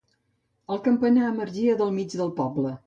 [0.75, 2.79] El campanar emergia del mig del poble.